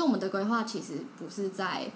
[0.00, 1.86] 所以我们的规划其实不是在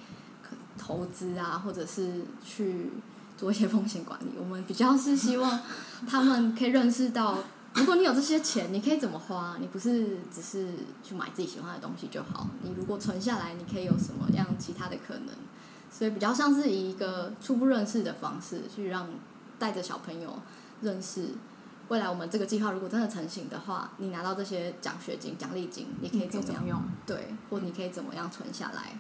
[0.77, 2.91] 投资啊，或者是去
[3.35, 5.59] 做一些风险管理，我们比较是希望
[6.07, 7.39] 他们可以认识到，
[7.73, 15.29] 如果你有这些钱，你可以怎么花，你不是只是去买自己喜欢的东西就好，你如果存下来，你可以有什么样其他的可能，
[15.91, 19.09] 所以比较像是以一个初步认识的方式去让
[19.59, 20.39] 带着小朋友
[20.83, 21.29] 认识。
[21.89, 26.83] 未来我们这个计划如果真的成型的话，你拿到这些奖学金、奖励金，你可以怎么样用？
[27.05, 28.99] 对，或你可以怎么样存下来？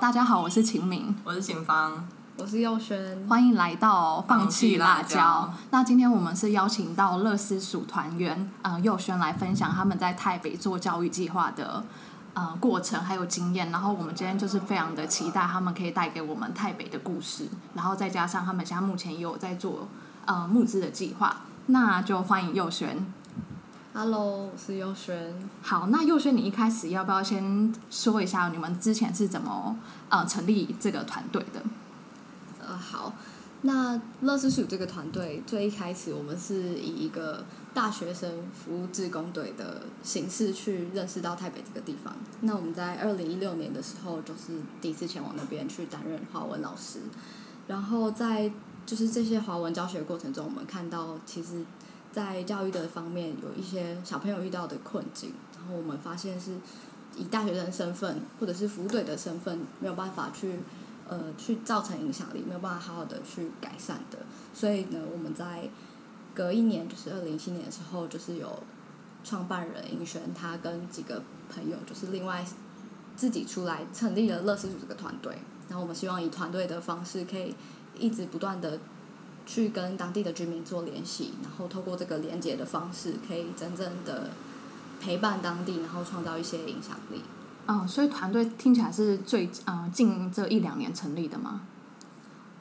[0.00, 2.08] 大家好，我是秦明，我是秦芳。
[2.38, 5.54] 我是佑轩，欢迎来到放弃辣椒椒。
[5.70, 11.82] 那今天我们是邀请到乐思署团员呃佑轩来分享他们在台北做教育计划的
[12.34, 13.70] 呃过程还有经验。
[13.70, 19.88] 然后我们今天就是非常的期待他们可以带给我们台北的故事，然后再加上他们现在目前也有在做
[20.26, 21.38] 呃募资的计划。
[21.68, 23.06] 那就欢迎佑轩。
[23.94, 25.34] Hello，我是佑轩。
[25.62, 29.74] 好，那佑轩，你一开始要不要先说一下你们之前是怎么
[30.10, 31.62] 呃成立这个团队的？
[32.88, 33.12] 好，
[33.62, 42.14] 那乐视署这个团队最一开始，我们是以一个大学生服务志工队的形式去认识到台北这个地方。
[42.42, 47.00] 那我们在二零一六年的时候，就是第一次前往那边去担任华文老师，
[47.66, 48.52] 然后在
[48.86, 51.64] 就是这些华文教学过程中，我们看到其实，
[52.12, 56.52] 在教育的方面有一些小朋友遇到的困境，然后我们发现是
[57.16, 60.60] 以大学生身份或者是服务队的身份没有办法去。
[61.08, 64.18] 呃，去造成影响力，没有办法好好的去改善的。
[64.52, 65.68] 所以呢，我们在
[66.34, 68.62] 隔一年，就是二零一七年的时候，就是有
[69.22, 72.44] 创办人尹璇，他跟几个朋友，就是另外
[73.16, 75.38] 自己出来成立了乐视组这个团队。
[75.68, 77.54] 然后我们希望以团队的方式，可以
[77.98, 78.78] 一直不断的
[79.46, 84.30] 去跟当地的居民做联系，然后透过这个连接的方式，可以真正的
[85.00, 87.22] 陪伴当地，然后创造一些影响力。
[87.66, 91.62] 嗯，所以团队听起来是最呃近这一两年成立的吗？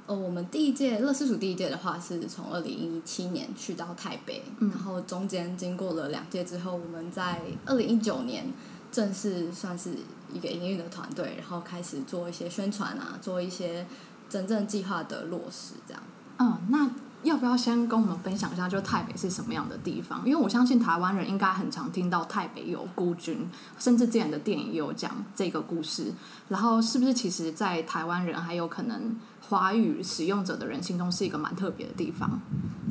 [0.07, 8.45] 呃，我们第一届乐视组第一届的话，是从二零一七年去到台北，嗯然后中间经过了两届之后，我们在二零一九年
[8.91, 9.95] 正式算是
[10.31, 13.87] 一个营运的团队，然后开始做一些宣传啊，做一些
[14.29, 16.03] 真正计划的落实，这样。
[16.37, 16.87] 嗯，那
[17.25, 20.21] 要不要先跟我们分享一下，就台北是什么样的地方？
[20.23, 26.13] 因为我相信台湾人应该很常听到台北有孤军，甚至之前的电影也有讲这个故事。
[26.49, 32.39] 然后是不是其实，在台湾人还有可能华语使用者的人心中是一个蛮特别的地方？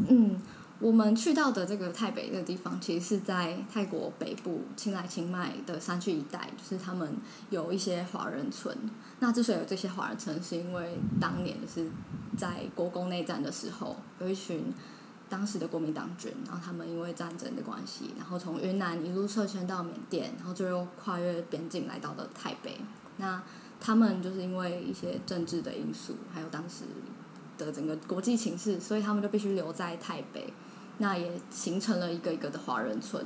[0.09, 0.37] 嗯，
[0.81, 7.17] 我们去到的这个台北这地方，其实是在泰国北部清莱清迈的山区一带，就是他们
[7.49, 8.77] 有一些华人村。
[9.21, 11.89] 那之所以有这些华人村，是因为当年就是
[12.37, 14.65] 在国共内战的时候，有一群
[15.29, 22.77] 当时的国民党军，然后他们因为战争的关系，然后从云南一路撤迁到缅甸，然后最后跨越边境来到了台北。
[23.19, 23.41] 那
[23.81, 26.85] 他们就是因为一些政治的因素，还有当时
[27.57, 30.53] 的整个国际情势，所以他们就必须留在台北。
[30.99, 33.25] 那也形成了一个一个的华人村。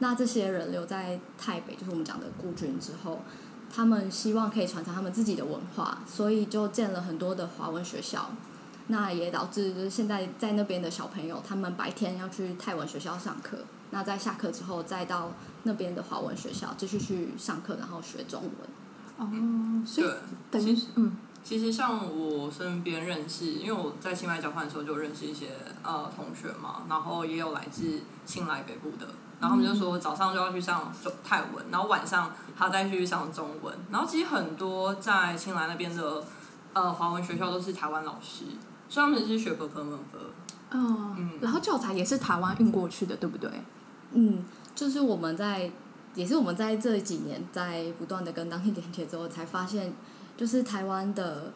[0.00, 3.20] 那这些人留在台北，就是我们讲的孤军之后，
[3.72, 8.30] 他们希望可以传承他们自己的文化，所以就建了很多的华文学校。
[8.88, 13.58] 那也导致就是现在在那边的小朋友，他们白天要去泰文学校上课，
[13.92, 15.32] 那在下课之后再到
[15.62, 18.50] 那边的华文学校继续去上课，然后学中文。
[19.16, 19.30] 哦，
[19.86, 20.08] 所以，
[20.50, 25.48] 等于嗯其实像我身边认识，因为我在清迈交换的时候就认识一些
[25.82, 29.06] 呃同学嘛，然后也有来自清莱北部的，
[29.38, 36.24] 然后他们就说早上就要去上中泰文，然后晚上他再去上中文，然后其实很多在清莱那边的
[36.72, 38.44] 呃华文学校都是台湾老师，
[38.88, 40.18] 所以他们是学本科文科，
[40.70, 41.30] 嗯，嗯。
[41.42, 43.50] 然后教材也是台湾运过去的，对不对？
[44.12, 44.44] 嗯，
[44.74, 45.70] 就是我们在，
[46.14, 49.92] 也是我们在这几年在不断的跟当地连接之后，才发现，
[50.36, 51.52] 就是台湾的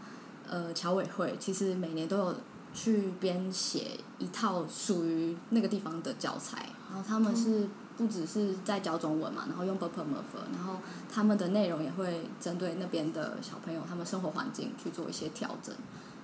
[0.48, 2.34] 呃侨委会其实每年都有
[2.72, 10.76] 去编写一套属于那个地方的教材，然后他们是不只是在教中文嘛，然后用 b u r p e m u r f 然后
[11.12, 15.74] 他们的内容也会针对那边的小朋友他们生活环境去做一些调整，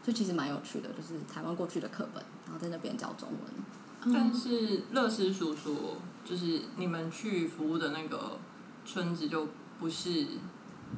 [0.04, 4.12] 就其实蛮有趣的，就是台湾过去的课本，然后在那边教中文。
[4.12, 8.38] 但是乐师叔叔，就是你们去服务的那个
[8.84, 9.48] 村子就
[9.80, 10.26] 不是，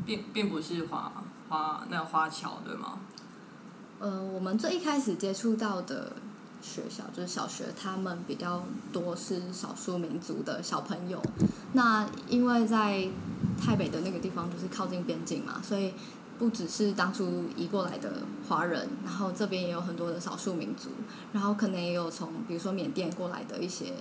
[0.05, 2.99] 并并不是华花那个花桥对吗？
[3.99, 6.13] 呃，我们最一开始接触到的
[6.61, 8.63] 学校，就是小学，他们比较
[8.93, 11.23] 多是少数民族的小朋友。
[11.73, 13.09] 那因为在
[13.59, 15.95] 台北的那个地方就是靠近边境嘛，所以
[16.39, 18.13] 不只是当初移过来的
[18.49, 20.91] 华人，然后这边也有很多的少数民族，
[21.33, 23.95] 然后可能也有从比如说缅甸过来的一些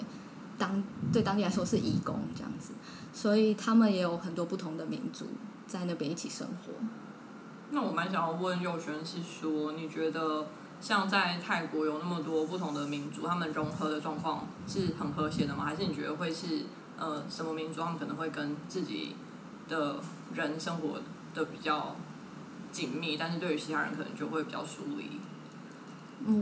[0.57, 0.83] 当
[1.13, 2.74] 对当地来说是移工这样子，
[3.13, 5.27] 所以他们也有很多不同的民族
[5.68, 6.74] 在那边一起生活。
[7.75, 10.48] 那我蛮想要问佑轩是说，你觉得
[10.80, 15.66] 像在泰国有那么多不同的民族，他们融合的状况是很和谐的吗？
[15.66, 16.63] 还是你觉得会是
[16.98, 19.18] 呃什么民族他们可能会跟自己
[19.68, 19.98] 的
[20.33, 21.01] 人生活
[21.33, 21.98] 的比较
[22.72, 25.19] 紧密，但是对于其他人可能就会比较疏离？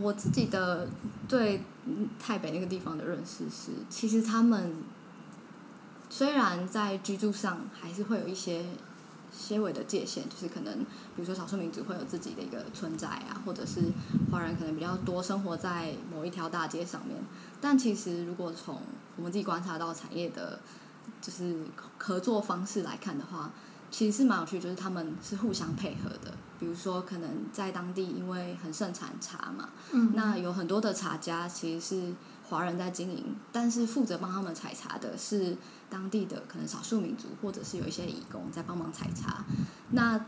[0.02, 0.88] 我自己的
[1.28, 4.84] 对嗯台北那个地方的认识是，其实他们
[6.12, 8.64] 虽然在居住上还是会有一些
[9.36, 13.82] 些微的界限，就是可能比如说少数民族会有自己的一个村寨啊，或者是
[14.32, 17.18] 华人可能比较多生活在某一条大街上面，
[17.60, 18.82] 但其实如果从
[19.18, 20.60] 我们自己观察到产业的，
[21.22, 21.66] 就是
[21.98, 23.52] 合作方式来看的话，
[23.90, 26.34] 其实是蛮有趣，就是他们是互相配合的。
[26.60, 32.14] 比如说，可能在当地因为很盛产茶嘛，嗯那有很多的茶家其实是
[32.54, 35.58] 华人在经营，但是负责帮他们采茶的是
[35.90, 39.44] 当地的可能少数民族，或者是有一些义工在帮忙采茶。
[39.90, 40.24] 那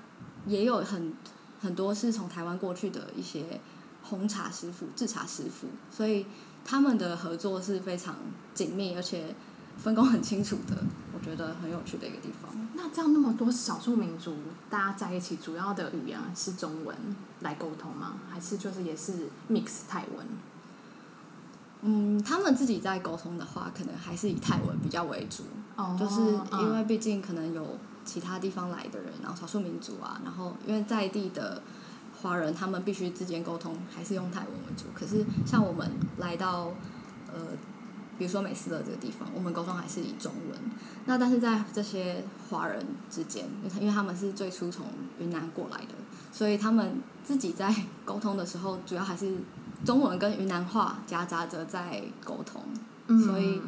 [0.48, 1.13] 也有很
[1.62, 3.62] 很多是从台湾过去的一些
[4.01, 6.25] 红茶师傅、制茶师傅，所以
[6.66, 8.16] 他们的合作是非常
[8.56, 9.36] 紧密，而且
[9.78, 10.75] 分工很清楚的，
[11.13, 12.51] 我觉得很有趣的一个地方。
[12.74, 14.36] 那这样那么多少数民族
[14.69, 16.95] 大家在一起，主要的语言是中文
[17.42, 18.16] 来沟通吗？
[18.31, 20.25] 还是就是也是 mix 泰文？
[21.88, 25.44] 嗯，他们自己在沟通的话，可能还是以泰文比较为主，
[25.76, 26.20] 哦就是
[26.60, 31.62] 因为毕竟可能有其他地方来的人，然后少数民族啊，然后因为在地的
[32.22, 34.86] 华人，他们必须之间沟通还是用泰文为主。
[34.96, 35.88] 可是像我们
[36.18, 36.72] 来到
[37.32, 37.40] 呃，
[38.18, 40.60] 比如说美斯乐这个地方，我们沟通还是以中文。
[41.06, 43.46] 那但是在这些华人之间，
[43.80, 44.88] 因为他们是最初从
[45.20, 45.94] 云南过来的，
[46.31, 47.72] 所以他们自己在
[48.04, 49.38] 沟通的时候，主要还是
[49.86, 52.62] 中文跟云南话夹杂着在沟通。
[53.08, 53.62] 嗯所以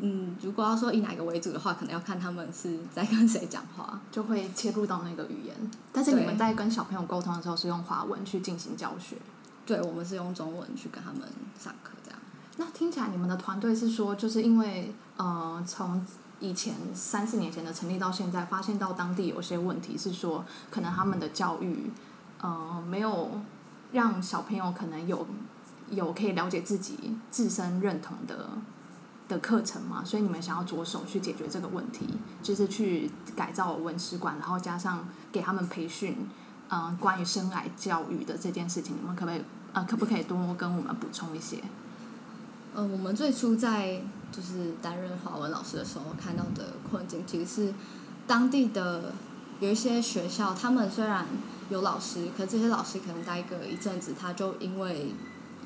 [0.00, 4.00] 嗯，如果要说以哪个为主的话，可能要看他们是在跟谁讲话。
[4.10, 5.54] 就会切入到那个语言。
[5.92, 9.16] 但是你们在跟小朋友沟通的时候是用华文去进行教学。
[9.66, 11.20] 对，我们是用中文去跟他们
[11.58, 12.18] 上课，这样。
[12.56, 16.04] 那听起来你们的团队是说，就是因为呃，从
[16.40, 21.90] 以前三四年前的成立到现在，发现到当地有些问题，是说可能他们的教育
[22.40, 23.30] 呃没有
[23.92, 25.26] 让小朋友可能有
[25.90, 28.48] 有可以了解自己自身认同的
[29.28, 32.06] 的课程嘛，所以你们想要着手去解决这个问题，
[32.42, 36.28] 就是去改造文史馆，然后加上给他们培训，
[36.68, 39.42] 嗯、关于生涯教育的这件事情，你们可不可以
[39.72, 41.62] 呃可不可以多跟我们补充一些？
[42.74, 47.74] 呃，我们最初在就是担任华文老师的时候看到的困境，其实是
[48.26, 49.12] 当地的
[49.62, 51.24] 有一些学校，他们虽然
[51.70, 55.12] 有老师，可这些老师可能待个一阵子，他就因为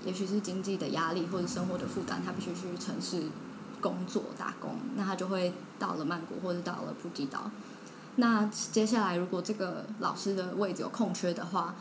[0.05, 3.23] 也许是经济的压力或者生活的负担，他必须去城市
[3.81, 7.51] 工作打工，那他就会到了曼谷或者到了普吉岛。
[8.17, 11.75] 那接下来如果这个老师的位置有空缺的话，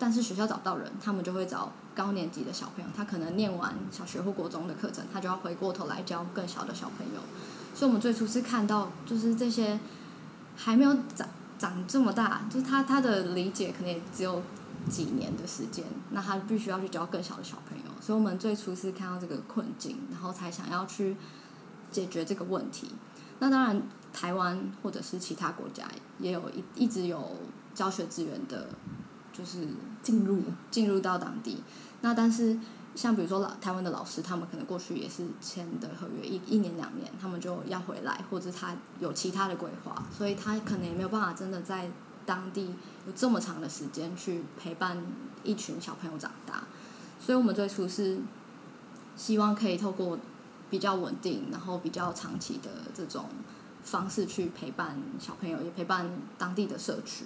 [0.00, 7.20] 但是学校找不到人，他们就会找高年级的小朋友，他可能念完小学或国中的课程，他就要回过头来教更小的小朋友。
[7.72, 9.78] 所以我们最初是看到，就是这些
[10.56, 11.28] 还没有长
[11.62, 14.42] 长这么大，就是他他的理解可能也只有
[14.90, 17.84] 几年的时间，那他必须要去教更小的小朋友。
[18.00, 21.16] 所以我们最初是看到这个困境，然后才想要去
[21.92, 22.90] 解决这个问题。
[23.38, 23.80] 那当然，
[24.12, 25.84] 台湾或者是其他国家
[26.18, 27.36] 也有一一直有
[27.72, 28.66] 教学资源的，
[29.32, 29.68] 就是
[30.02, 31.62] 进入进入到当地。
[32.00, 32.58] 那但是
[32.94, 41.90] 像比如说老台湾的老师，他们可能过去也是签的合约一一年两年，他们就要回来，或者他有其他的规划，所以他可能也没有办法真的在
[42.26, 42.74] 当地
[43.06, 45.02] 有这么长的时间去陪伴
[45.42, 46.64] 一群小朋友长大。
[47.18, 48.20] 所以我们最初是
[49.16, 50.18] 希望可以透过
[50.68, 53.26] 比较稳定，然后比较长期的这种
[53.82, 57.24] 方式去陪伴小朋友，也陪伴当地的社区。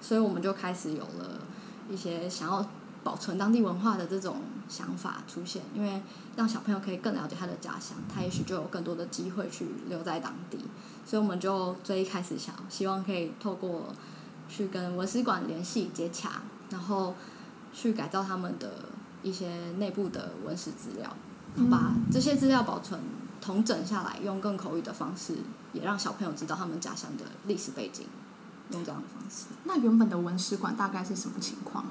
[0.00, 1.40] 所以我们就开始有了
[1.88, 2.66] 一些想要
[3.04, 6.02] 保存当地文化的这种想法出现，因为
[6.34, 10.58] 让小朋友可以更了解他的家乡，他也许就有更多的机会去留在当地。
[11.06, 13.94] 所以我们就最一开始想，希望可以透过
[14.48, 17.14] 去跟文史馆联系接洽，然后
[17.74, 18.86] 去改造他们的
[19.22, 21.14] 一些内部的文史资料，
[21.70, 22.98] 把这些资料保存
[23.42, 25.36] 统整下来，用更口语的方式，
[25.74, 28.06] 也让小朋友知道他们家乡的历史背景，
[28.70, 29.48] 用这样的方式。
[29.64, 31.84] 那原本的文史馆大概是什么情况？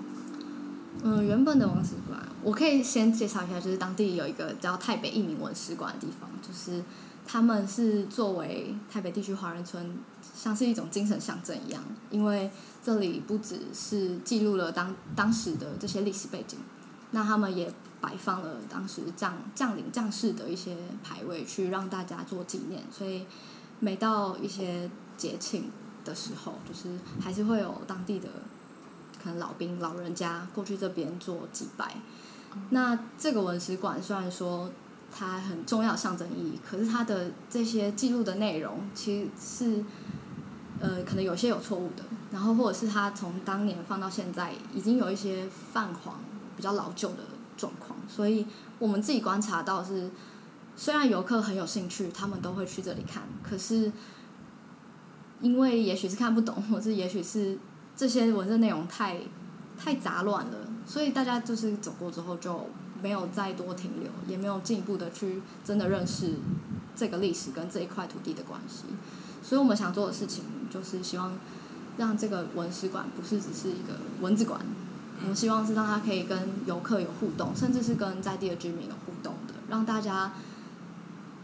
[1.02, 6.84] 嗯，原本的文史馆，我可以先介绍一下，就是当地有一个叫台北艺民文史馆的地方，就是
[7.26, 9.98] 他们是作为台北地区华人村，
[10.34, 12.50] 像是一种精神象征一样，因为
[12.82, 16.60] 这里不只是记录了当当时的这些历史背景，
[17.12, 17.70] 那他们也
[18.00, 23.26] 摆放了当时将将领将士的一些牌位，去让大家做纪念，所以
[23.80, 25.70] 每到一些节庆
[26.06, 28.30] 的时候，就是还是会有当地的。
[29.24, 31.96] 可能老兵、老人家过去这边做祭拜。
[32.70, 34.70] 那这个文史馆虽然说
[35.12, 39.84] 它很重要象征意义，可是它的这些记录的内容其实是
[40.80, 46.20] 呃可能有些有错误的，然后或者是它从当年放到现在已经有一些泛黄、
[46.56, 47.24] 比较老旧的
[47.58, 47.98] 状况。
[48.08, 48.46] 所以
[48.78, 50.12] 我们自己观察到是，
[50.76, 53.92] 虽然游客很有兴趣，他们都会去这里看，可是
[55.42, 57.58] 因为也许是看不懂，或是也许是。
[58.04, 59.18] 这些文字内容太
[59.82, 62.68] 太杂乱了，所以大家就是走过之后就
[63.02, 66.34] 没有再多停留，也没有进一步的去真的认识
[66.98, 68.84] 这个历史跟这一块土地的关系。
[69.42, 71.32] 所以我们想做的事情就是希望
[71.96, 74.60] 让这个文史馆不是只是一个文字馆，
[75.22, 80.34] 我们希望是让它可以跟游客有互动，甚至是跟在地的居民有互动的，让大家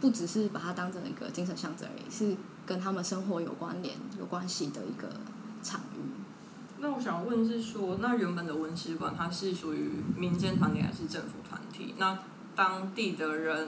[0.02, 2.36] 不只是把它当成一个精神象征而已，是
[2.66, 5.08] 跟他们生活有关联、有关系的一个
[5.64, 6.19] 场域。
[6.82, 11.94] 那我想问是说，那原本的文史馆它是属于民间团体还是政府团体？
[11.98, 12.18] 那
[12.56, 13.68] 当地的人，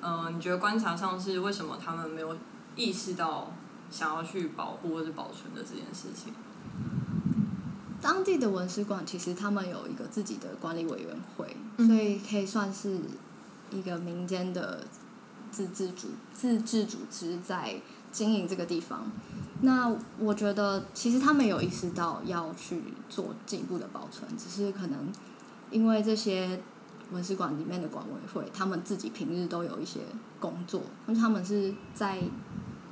[0.00, 2.36] 嗯，你觉得观察上是为什么他们没有
[2.74, 3.52] 意识到
[3.90, 6.32] 想要去保护或者保存的这件事情？
[8.00, 11.56] 当地的文史馆其实他们有一个自己的管理委员会，
[11.86, 12.98] 所以可以算是
[13.70, 14.84] 一个民间的
[15.52, 17.76] 自治组自治组织在
[18.10, 19.12] 经营这个地方。
[19.64, 24.98] 那我觉得，其实他们有意识到要去做进一步的保存，只是可能
[25.70, 26.60] 因为这些
[27.12, 30.00] 文史馆里面的管委会，他们自己平日都有一些
[30.40, 32.18] 工作，因为他们是在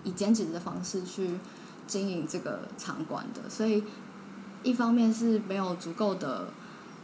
[0.05, 1.41] 以兼职的方式去
[1.89, 3.83] 经营这个场馆的，所以
[4.63, 6.47] 一方面是没有足够的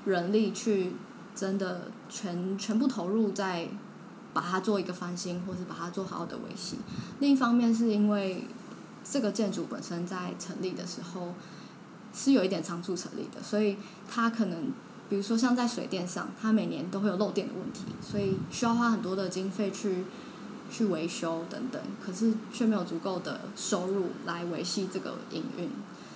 [0.05, 0.93] 人力去
[1.35, 3.69] 真的全全部投入在
[4.33, 6.77] 把它做一个翻新，或是把它做好好的维系；
[7.19, 8.45] 另一方面是因为。
[9.09, 11.35] 这个建筑本身在成立的时候
[12.13, 13.77] 是有一点仓促成立的，所以
[14.11, 14.73] 它可能，
[15.09, 20.05] 比如说像在水电上，它每年都会有漏电的问题，所以需要花很多的经费去
[20.71, 25.69] 去维修等等，可是却没有足够的收入来维系这个营运，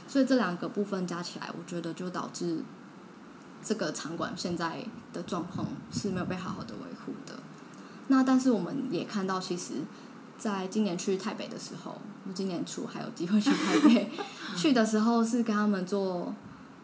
[0.08, 2.60] 所以这两个部分加起来，我觉得就导致
[3.62, 7.38] 这个场馆现在的状况是没有被好好的维护的。
[8.08, 9.74] 那但是我们也看到，其实
[10.40, 11.94] 在今年去台北的时候。
[12.32, 14.08] 今年初还有机会去台北，
[14.56, 16.32] 去的时候是跟他们做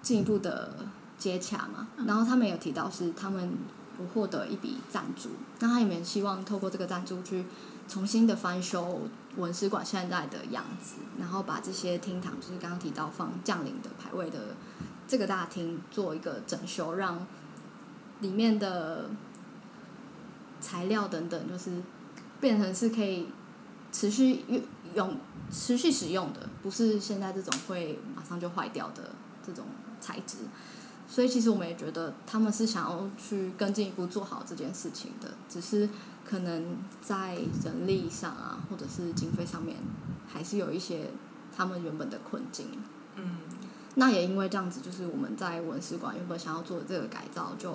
[0.02, 0.74] 进一步的
[1.16, 3.52] 接洽嘛，然后他们有提到是他们
[4.00, 5.28] 有获得一笔赞助，
[5.60, 7.44] 那他们希望透过这个赞助去
[7.86, 9.02] 重新的翻修
[9.36, 14.56] 文史馆现在的样子，然后把这些厅堂，就是刚刚提到放将领的牌位的
[15.06, 17.24] 这个大厅做一个整修，让
[18.18, 19.10] 里面的
[20.60, 21.80] 材料等等，就是
[22.40, 23.28] 变成是可以
[23.96, 24.60] 持续用。
[24.94, 25.14] 用
[25.52, 29.10] 持续使用的，不是现在这种会马上就坏掉的
[29.46, 29.66] 这种
[30.00, 30.38] 材质，
[31.06, 35.90] 所以其实我们也觉得他们是想要去更进一步做好这件事情的，只是
[36.24, 39.76] 可能在人力上啊，或者是经费上面，
[40.26, 41.10] 还是有一些
[41.54, 42.68] 他们原本的困境。
[43.16, 43.36] 嗯，
[43.96, 47.70] 那也因为这样子，就是我们在文史馆原本想要做的这个改造，就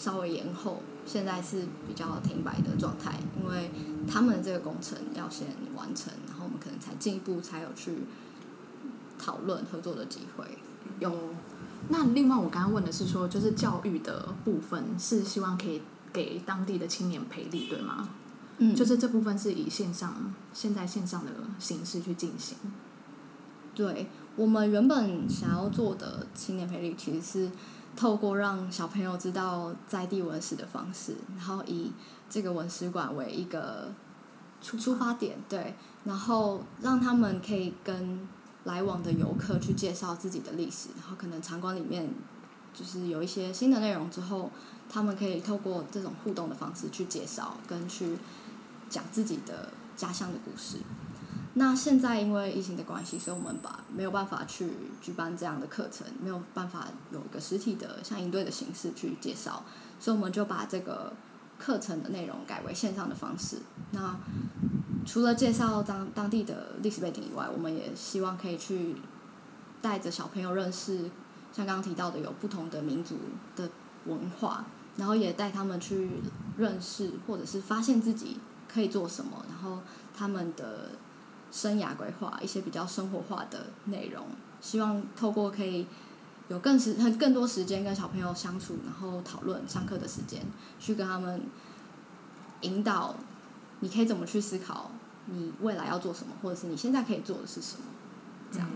[0.00, 0.82] 稍微延后。
[1.06, 3.70] 现在是比较停摆的状态，因为
[4.06, 8.04] 他们这个工程要先完成，然后我们可能才进一步才有去
[9.18, 10.44] 讨论合作的机会。
[11.00, 11.30] 有，
[11.88, 18.08] 那另外我刚刚问的是说，就是教育的部分是希望可以给当地的青年培力，对吗？
[18.58, 22.56] 嗯，就是这部分是以线上现在线上的形式去进行。
[23.74, 27.50] 对我们原本想要做的青年培力，其实是。
[28.00, 31.92] 透过让小朋友知道在地文史的方式，然后以
[32.30, 33.92] 这个文史馆为一个
[34.62, 38.26] 出出发点，对，然后让他们可以跟
[38.64, 42.08] 来往的游客去介绍自己的历史，然后可能场馆里面
[42.72, 44.50] 就是有一些新的内容之后，
[44.88, 48.16] 他们可以透过这种互动的方式去介绍跟去
[48.88, 50.78] 讲自己的家乡的故事。
[51.54, 54.70] 那现在因为疫情的关系，所以我们把没有办法去
[55.02, 59.64] 举办这样的课程，没有办法有一个实体的像营队的形式去介绍，
[59.98, 61.12] 所以我们就把这个
[61.58, 63.58] 课程的内容改为线上的方式。
[63.90, 64.16] 那
[65.04, 68.94] 除了介绍当当地的历史背景以外，我们也希望可以去
[69.82, 71.10] 带着小朋友认识
[71.52, 73.16] 像刚刚提到的有不同的民族
[73.56, 73.68] 的
[74.06, 74.64] 文化，
[74.96, 76.10] 然后也带他们去
[76.56, 78.36] 认识或者是发现自己
[78.72, 79.80] 可以做什么，然后
[80.16, 80.90] 他们的
[81.50, 84.24] 生涯规划一些比较生活化的内容，
[84.60, 85.86] 希望透过可以
[86.48, 90.40] 有更时更多时间跟小朋友相处，然后讨论上课的时间，
[90.78, 91.42] 去跟他们
[92.60, 93.16] 引导，
[93.80, 94.90] 你可以怎么去思考
[95.26, 97.84] 你未来要做什么，或者是你现在可以做的是什么，
[98.52, 98.68] 这样。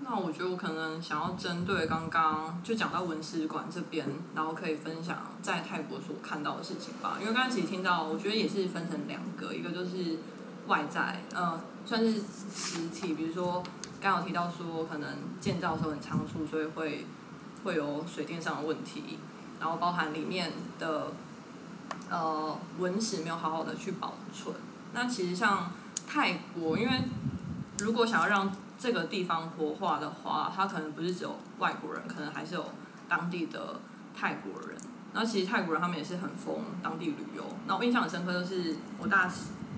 [0.00, 7.16] 那我觉得我可能想要针对刚刚就讲到文史馆这边，然后可以分享在泰国所看到的事情吧。
[7.20, 10.18] 因为刚才其实听到，我觉得也是分成两个，一个就是
[10.66, 13.62] 外在，呃，算是实体，比如说
[14.00, 15.08] 刚刚有提到说可能
[15.40, 17.06] 建造的时候很仓促，所以会
[17.64, 19.18] 会有水电上的问题，
[19.60, 21.12] 然后包含里面的
[22.10, 24.54] 呃文史没有好好的去保存。
[24.92, 25.70] 那其实像
[26.06, 26.92] 泰国，因为
[27.78, 32.64] 如果想要让这个地方活化的话，它可能不是只有外国人，可能还是有
[33.08, 33.80] 当地的
[34.14, 34.78] 泰国人。
[35.12, 37.44] 那其实泰国人他们也是很疯当地旅游。
[37.66, 39.30] 那我印象很深刻，就是我大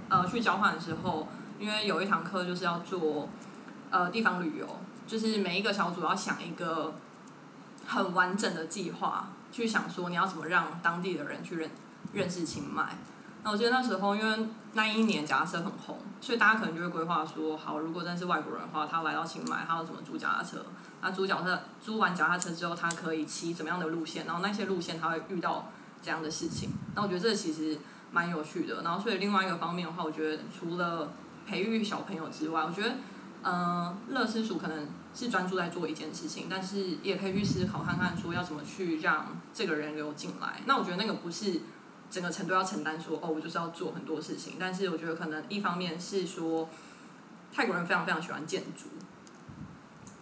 [0.09, 3.29] 呃去交换的时候，因为有一堂课就是要做
[3.91, 4.67] 呃地方旅游，
[5.07, 6.95] 就是每一个小组要想一个
[7.87, 11.71] 很完整的计划，去想说你要怎么让当地的人去认
[12.13, 12.99] 认识清迈。
[13.43, 20.65] 那我记得那时候，因为那一年脚踏车很红，所以大家可能就会规划说，好，如果真是外国人的话，他来到清迈，他要怎么租脚踏车？
[21.01, 24.27] 那租脚踏租完脚踏车之后，他可以骑怎么样的路线？
[24.27, 25.71] 然后那些路线他会遇到
[26.03, 26.71] 这样的事情。
[26.97, 27.79] 那我觉得这其实
[28.11, 28.83] 蛮有趣的。
[28.83, 31.13] 然后所以另外一个方面的话，我觉得除了
[31.47, 32.95] 培育小朋友之外，我觉得，
[33.43, 40.63] 嗯，乐师署可能是专注在做一件事情，但是也可以去思考看看，说要怎么去让这个人流进来。
[40.67, 41.61] 那我觉得那个不是。
[42.09, 46.69] 整个程度要承担说哦，我就是要做很多事情，但是我觉得可能一方面是说
[47.53, 48.87] 泰国人非常非常喜欢建筑，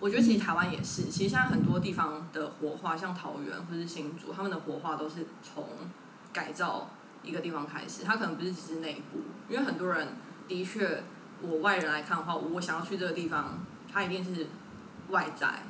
[0.00, 5.62] 我觉得其实台湾也是，其实现在很多地方的活化，像桃园或是新竹，他们的活化都是从
[6.32, 6.88] 改造
[7.24, 10.08] 一个地方开始，它可能不是只是内部，因为很多人
[10.46, 11.02] 的确，
[11.40, 13.58] 我外人来看的话，我想要去这个地方，
[13.90, 14.46] 它一定是
[15.08, 15.62] 外在，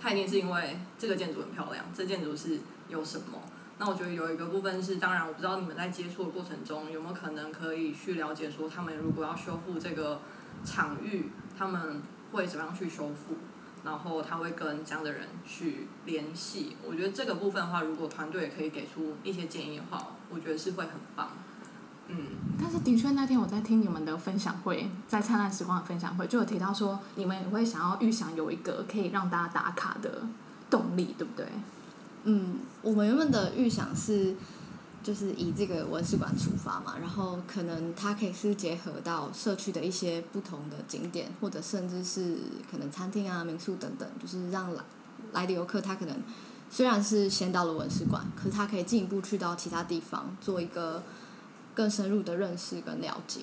[0.00, 3.42] 它一定是因为这个建筑很漂亮，这建筑是有什么。
[3.78, 10.20] 那我觉得有一个部分是，当然我不知道你们在接触的过程中有没有可能可以去了解说，他们如果要修复这个
[10.64, 13.36] 场域，他们会怎么样去修复，
[13.82, 16.76] 然后他会跟这样的人去联系。
[16.86, 21.28] 我觉得这个部分的话，如果团队也可以给出一些建议的话，我觉得是会很棒。
[22.08, 22.16] 嗯，
[22.60, 30.22] 但是的确那天我在听你们的分享会，在灿烂时光的分享会，就有提到说，你们也会想要预想有一个可以让大家打卡的
[30.68, 31.46] 动力，对不对？
[32.24, 34.34] 嗯，我们原本的预想是，
[35.04, 42.36] 就是以这个文史馆出发嘛，然后可能它可以是结合到社区的一些不同的景点，或者甚至是
[42.68, 44.82] 可能餐厅啊、民宿等等，就是让来
[45.32, 46.16] 来的游客他可能
[46.70, 51.02] 虽然是先到了文史馆，可是他可以进一步去到其他地方做一个
[51.74, 53.40] 更深入的认识跟了解。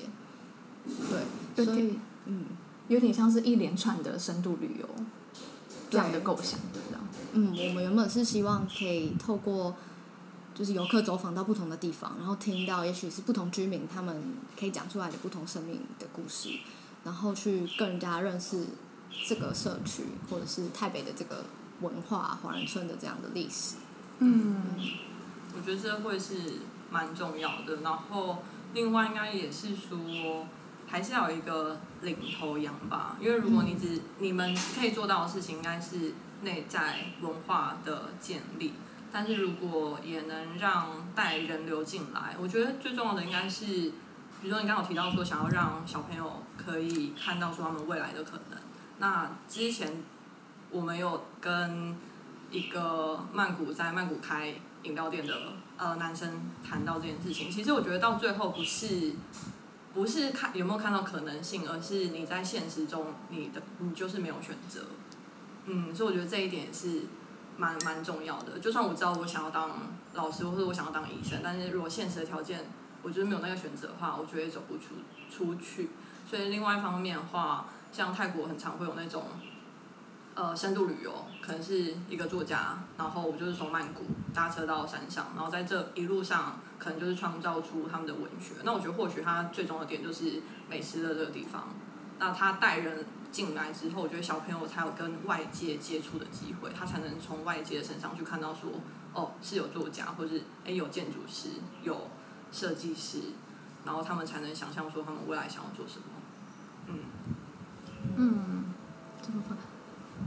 [1.55, 2.45] 对，所以嗯，
[2.87, 4.87] 有点像是一连串的深度旅游
[5.89, 6.97] 这样的构想，对不对？
[7.33, 9.75] 嗯，我们原本是希望可以透过，
[10.55, 14.23] 就是游客走访到不同的地方，然后听到也许是不同居民他们
[14.57, 16.49] 可以讲出来的不同生命的故事，
[17.03, 18.67] 然后去更加认识
[19.27, 21.43] 这个社区或者是台北的这个
[21.81, 23.75] 文化华人村的这样的历史。
[24.19, 24.63] 嗯，
[25.55, 26.35] 我觉得这会是
[26.89, 27.77] 蛮重要的。
[27.83, 30.47] 然后另外应该也是说，
[30.87, 36.13] 还是要有一个领头羊吧，因为如果你只你们可以做到的事情，应该是。
[36.43, 38.73] 内在文化的建立，
[39.11, 43.65] 但是如果也能让带人流进来，我觉得最重要的应该是，
[44.39, 48.59] 比如说你刚刚提到说想要让小朋友可以看到说他们未来的可能。
[48.99, 50.03] 那之前
[50.71, 51.95] 我们有跟
[52.51, 54.53] 一个曼谷在曼谷开
[54.83, 55.33] 饮料店的
[55.77, 59.13] 呃男生谈到这件事情，其实我觉得到最后不是
[59.93, 64.85] 不是看有没有看到可能性，而是你在现实中你的你就是没有选择。
[65.65, 67.01] 嗯，所以我觉得这一点是
[67.57, 68.59] 蛮蛮重要的。
[68.59, 69.69] 就算我知道我想要当
[70.13, 72.65] 老师，或者我想要当医生，但是如果现实的条件
[73.03, 74.95] 我觉得没有那个选择的话，我觉得走不出
[75.29, 75.89] 出去。
[76.29, 79.23] 所以另外一方面的话，像泰国很常会有那种
[80.37, 88.53] 呃深度旅游，可能是一个作家，然后我就是从曼谷搭车到山上，然后在这一路上可能就是创造出他们的文学。
[88.63, 91.67] 那我觉得或许他最终的点就是美食的这个地方。
[92.19, 93.05] 那他带人。
[93.29, 98.71] 进来之后，我觉得小朋友才有跟外界接触的机会，他才能从外界身上去看到说，
[99.13, 101.49] 哦，是有作家，或是哎有建筑师、
[101.83, 102.07] 有
[102.53, 103.19] 设计师，
[103.85, 106.05] 然后他们才能想象说他们未来想要做什么。
[106.87, 106.99] 嗯
[108.15, 108.73] 嗯，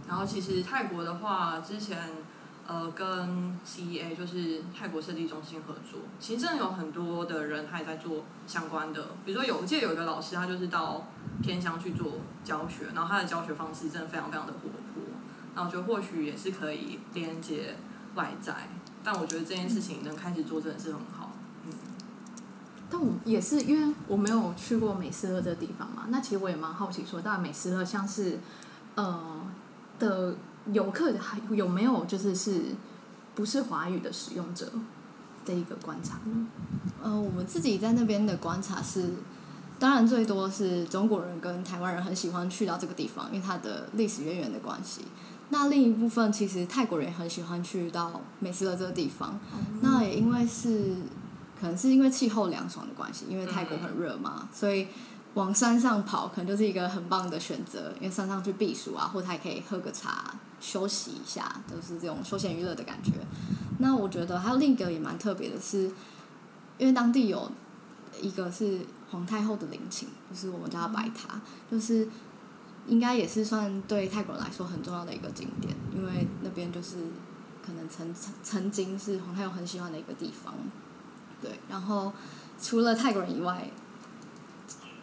[0.09, 1.98] 然后其实泰国的话，之前
[2.66, 11.07] 呃跟 CEA 就是泰国设计中心合作，其实真的有很多的人他也在做相关的，比如说有我记得有一个老师，他就是到
[11.42, 15.03] 偏乡去做教学，然后他的教学方式真的非常非常的活泼，
[15.55, 17.76] 然后我觉得或许也是可以连接
[18.14, 18.68] 外在，
[19.03, 21.33] 但我觉得这件事情能开始做真的是很好。
[22.92, 28.40] 但我也是因为我没有去过美斯乐这个地方嘛，那其实我也蛮好奇说，到底美斯乐像是
[28.96, 29.40] 呃
[30.00, 30.34] 的
[30.72, 32.60] 游客还有没有就是是
[33.36, 34.68] 不是华语的使用者
[35.44, 36.46] 这一个观察呢？
[37.00, 39.10] 呃，我们自己在那边的观察是，
[39.78, 45.02] 当然最多是中国人跟台湾人很喜欢去到这个地方，因为它的历史渊源的关系。
[45.50, 49.38] 那另一部分其实泰国人也很喜欢去到美斯乐这个地方，
[49.82, 50.96] 那也因为是。
[51.60, 54.86] 可能是因为气候凉爽的关系，因为泰国很热嘛，所以
[55.35, 57.93] 往山上跑可能就是一个很棒的选择。
[58.01, 63.12] 因为山上去避暑啊，或者还可以喝个茶、休息一下，都是这种休闲娱乐的感觉。
[63.79, 65.90] 那我觉得还有另一个也蛮特别的是，
[66.79, 67.51] 因为当地有
[68.21, 71.40] 一个是皇太后的陵寝，就是我们叫它白塔，
[71.71, 72.09] 就是
[72.87, 76.97] 应该也是算对泰国人来说很重要的一个景点，因为那边就是
[77.64, 80.55] 可能曾曾曾经是皇太后很喜欢的一个地方。
[81.40, 82.12] 对，然后
[82.61, 83.71] 除了泰国人以外，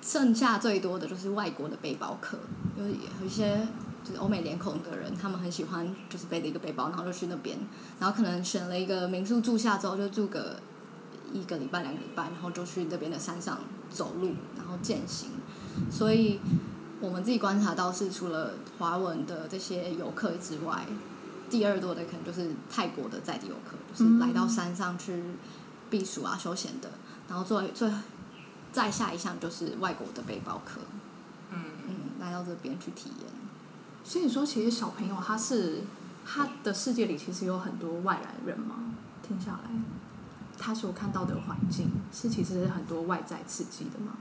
[0.07, 2.39] 剩下最多的就是外国的背包客，
[2.77, 3.67] 有有一些
[4.05, 7.57] 就是欧美脸孔的人，他们很喜欢就是背着一个背包，然后就去那边，
[7.99, 10.61] 然后可能选了一个民宿住下之后，就住个
[11.33, 15.31] 一个礼拜两个礼拜，然后就去那边的山上走路，然后践行。
[15.91, 16.39] 所以
[17.01, 20.85] 我们自己观察到是，除了华文的这些游客之外，
[21.49, 25.21] 第二多的可能就是泰国的在地游客，就是来到山上去。
[25.89, 26.89] 避暑啊，休闲的，
[27.29, 27.89] 然后作为最
[28.71, 30.81] 再下一项就是外国的背包客，
[31.51, 33.29] 嗯嗯，来到这边去体验。
[34.03, 35.81] 所以说，其实小朋友他是
[36.25, 38.75] 他的世界里其实有很多外来人嘛，
[39.21, 39.69] 听下来，
[40.57, 44.13] 他所看到的环境是其实很多外在刺激的吗？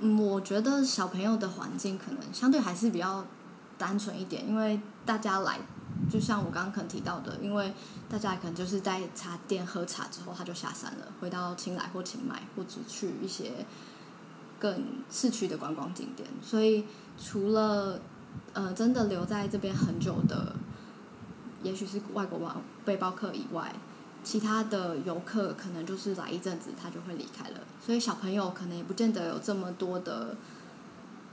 [0.00, 3.24] 嗯，我觉得小朋友的环境可能相对还是比较
[3.76, 5.58] 单纯一点，因为大家来。
[6.10, 7.72] 就像我刚刚可能提到的，因为
[8.08, 13.52] 大家可能就是在茶店喝茶之后，他就下山了，回到青莱或清迈，或者去一些
[14.58, 16.28] 更市区的观光景点。
[16.40, 16.84] 所以
[17.18, 18.00] 除了
[18.52, 20.54] 呃真的留在这边很久的，
[21.62, 23.74] 也许是外国玩背包客以外，
[24.22, 27.60] 其他的游客可能就是来一阵子，他就会离开了。
[27.84, 30.36] 所以小朋友可能也不见得有这么多的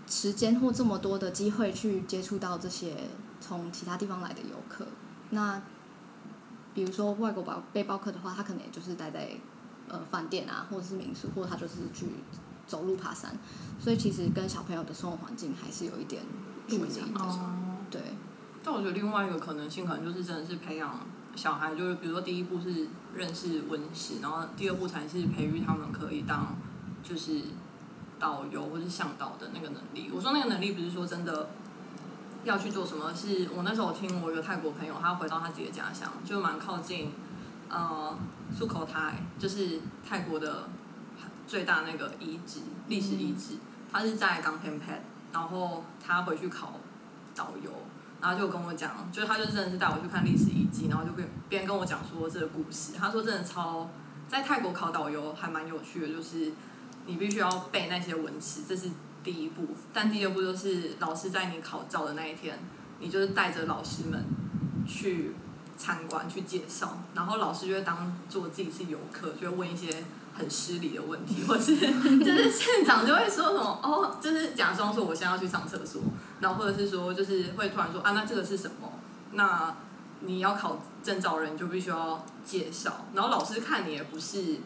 [0.08, 2.96] 时间或这么多的机会去接触到这些。
[3.48, 4.88] 从其他地方来的游客，
[5.30, 5.62] 那
[6.74, 9.30] 比如说外国包背包客的话，他可能也就是待在
[9.88, 12.08] 呃饭店啊，或者是民宿，或者他就是去
[12.66, 13.38] 走路爬山，
[13.80, 16.24] 所以其实跟小朋友的生活环境还是有一点
[16.68, 17.22] 距离的。
[17.92, 18.02] 对。
[18.64, 21.00] 但我觉得另外一个可能性，可能就是真的是培养
[21.36, 26.56] 小孩，就是比如说第一步是认识温室，然后第二步才是培育他们可以当
[27.04, 27.42] 就是
[28.18, 30.10] 导游或是向导的那个能力。
[30.12, 31.48] 我说那个能力不是说真的。
[32.46, 33.12] 要去做什么？
[33.14, 37.12] 是我那时候听我一个泰国朋友，他回到他自己的家乡，就蛮靠近，
[37.68, 38.16] 呃，
[38.56, 40.70] 苏口泰，就是泰国的
[41.48, 43.56] 最大那个遗址，历史遗址。
[43.92, 45.02] 他是在冈片拍，
[45.34, 46.74] 然后他回去考
[47.34, 47.72] 导游，
[48.22, 52.94] 然后就跟我讲，就是他就真的是带我去看历史遗迹，然后就边边跟我讲说这个故事。
[52.96, 53.90] 他说真的超
[54.28, 56.52] 在泰国考导游还蛮有趣的，就是
[57.08, 58.92] 你必须要背那些文词，这是。
[59.26, 62.60] 第一步，但第二步就是老师在你考照的那一天，
[63.00, 64.24] 你就是带着老师们
[64.88, 65.34] 去
[65.76, 70.04] 参观、去介绍，然后老师就会当做自己是游客，就会问一些
[70.38, 71.76] 很失礼的问题，或是
[72.24, 76.04] 就是现场就会说什么哦，就是假装说我现在要去上厕所，
[76.40, 78.94] 然后或者是说就是会突然说啊，那这个是什么？
[79.32, 79.76] 那
[80.22, 84.60] 你要考证照人就必须要介绍，然后老师看你也不是。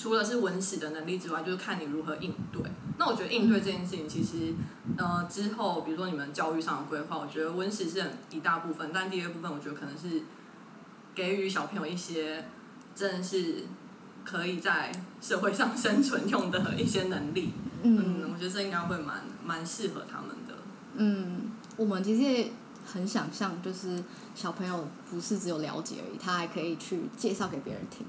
[0.00, 2.62] 除了是文史的能力之外，就是看你如何应对。
[2.96, 4.54] 那我觉得应对这件事情，其实
[4.96, 10.22] 呃之后，比如说你们教育上的规划，我觉得文史是很一大部分，但第二部分我觉得可能是
[11.14, 12.46] 给予小朋友一些
[12.94, 13.64] 真的是
[14.24, 17.52] 可以在社会上 生存用的一些能力。
[17.82, 20.54] 嗯，我觉得这应该会蛮蛮适合他们的。
[20.94, 22.52] 嗯，我们其实也
[22.92, 24.02] 很想象，就是
[24.34, 28.06] 小朋友不是只有了解而已，他还可以去介绍给别人听。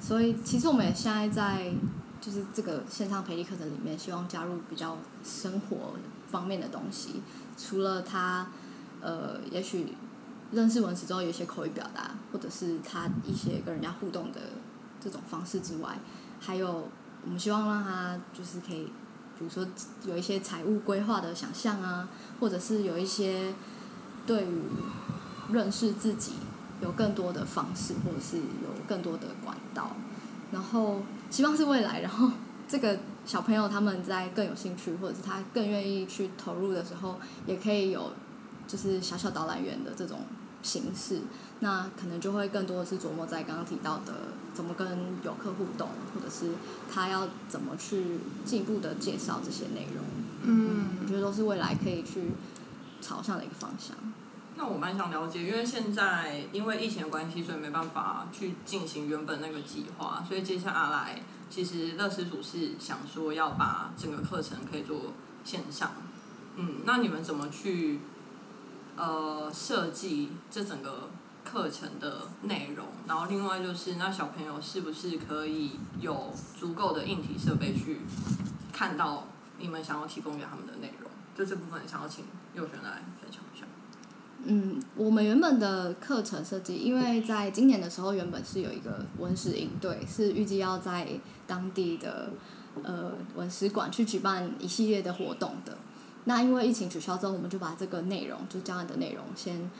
[0.00, 1.72] 所以，其实我们也现在在
[2.20, 5.94] 就是这个线上培力课程里面，希望加入比较生活
[6.30, 7.22] 方面的东西。
[7.56, 8.46] 除了他
[9.00, 9.94] 呃，也许
[10.50, 14.40] 认识文史之后有一些口语表达，或者是他一些跟人家互动的
[15.00, 15.98] 这种方式之外，
[16.40, 16.88] 还有
[17.24, 18.84] 我们希望让他就是可以
[19.38, 19.66] 比如说
[20.04, 22.08] 有一些财务规划的想象啊，
[22.40, 23.54] 或者是有一些
[24.28, 24.60] 对于
[25.50, 26.32] 认识自己
[26.82, 29.96] 有更多的方式，或者是有更多的管道，
[30.52, 32.30] 然后希望是未来，然后
[32.68, 38.12] 这个小朋友他们在更有兴趣，或者是他更愿意去投入的时候，也可以有
[38.66, 40.20] 就是小小导览员的这种
[40.62, 41.22] 形式，
[41.60, 44.12] 那可能就会更多的是琢磨在刚刚提到的
[44.52, 44.86] 怎么跟
[45.24, 46.52] 游客互动，或者是
[46.92, 50.04] 他要怎么去进一步的介绍这些内容。
[50.42, 52.30] 嗯我觉得都是未来可以去
[53.00, 53.96] 朝向的一个方向。
[54.56, 65.12] 那我蛮想了解，因为现在因为疫情的关系，所以没办法去进行原本那个计划，所以接下来其实乐师组是想说要把整个课程可以做
[65.44, 65.92] 线上。
[66.56, 68.00] 嗯，那你们怎么去
[68.96, 71.08] 呃设计这整个
[71.44, 72.84] 课程的内容？
[73.06, 78.00] 然后另外就是，那小朋友是不是可以有足够的硬体设备去
[78.72, 81.08] 看到你们想要提供给他们的内容？
[81.36, 82.24] 就这部分想要请
[82.58, 83.64] 佑璇来分享一下。
[84.44, 91.08] 嗯，我们原本的课程设计，因为在今年的时候，原本是有一个文史营队，是预计要在
[91.46, 92.30] 当地的
[92.82, 95.76] 呃文史馆去举办一系列的活动的。
[96.24, 99.70] 那因为疫情取消之后，我们就把这个内容，就这样的内容，先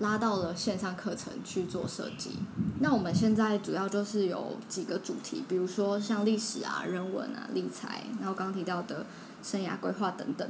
[0.00, 2.38] 拉到了线上课程去做设计。
[2.80, 9.04] 那我们现在主要就是有几个主题，比如说像历史啊、人文啊、理财，然后刚刚提到的
[9.42, 10.48] 生涯规划等等。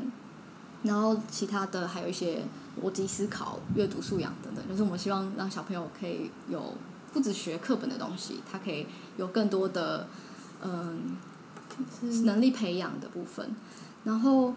[0.83, 2.43] 然后其他的还有一些
[2.83, 6.75] 逻辑思考、阅读素养等等，就是我们希望让小朋友可以有
[7.13, 10.07] 不只学课本的东西，他可以有更多的
[10.63, 11.17] 嗯
[12.25, 13.55] 能力培养的部分。
[14.05, 14.55] 然后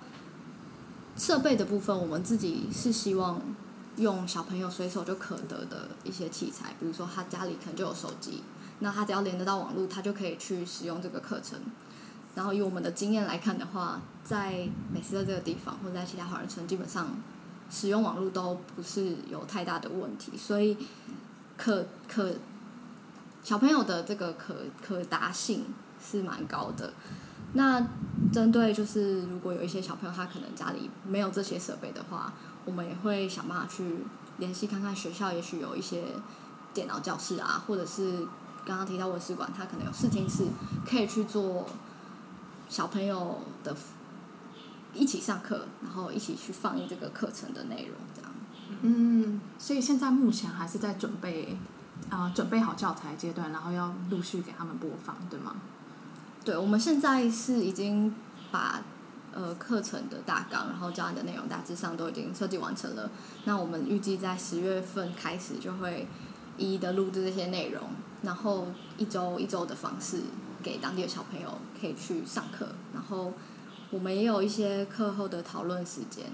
[1.18, 3.42] 设备的部分，我们自己是希望
[3.98, 8.42] 用小朋友随手就可得的一些器材，比如说他家里可能就有手机，
[8.80, 11.60] 那他只要连得到网络，他就可以去使用这个课程。
[12.36, 17.10] 然后以我们的经验来看的话，在美斯特这个地方或者在其他华人村，基本上
[17.69, 20.76] 使用网络都不是有太大的问题，所以
[21.56, 22.34] 可可
[23.43, 25.65] 小朋友的这个可可达性
[26.04, 26.91] 是蛮高的。
[27.54, 27.86] 那
[28.32, 32.34] 针对就是如果有一些小朋友他可能家里没有这些设备的话，
[32.65, 33.98] 我们也会想办法去
[34.38, 36.04] 联系看看学校，也许有一些
[36.74, 38.26] 电脑教室啊，或者是
[38.65, 40.46] 刚刚提到文史馆，它可能有视听室，
[40.84, 41.67] 可以去做。
[42.74, 43.76] 小朋友的
[44.96, 48.32] 一起上课，然后一起去放映这个课程的内容，这样。
[48.82, 51.56] 嗯，所以现在目前还是在准备，
[52.10, 55.58] 啊、准备好教材阶段，然后要陆续给他们播放，对吗？
[56.44, 58.12] 对，我们现在是已经
[58.52, 58.82] 把
[59.32, 63.12] 呃课程的大纲，然后教案的内容大致上都已经设计完成了。
[63.44, 66.08] 那我们预计在十月份开始就会
[66.58, 67.84] 一一的录制这些内容，
[68.24, 68.66] 然后
[68.98, 70.24] 一周一周的方式
[70.63, 71.49] 给当地的小朋友
[71.80, 73.34] 可以去上课，然后
[73.91, 76.26] 我们也有一些课后的讨论时间，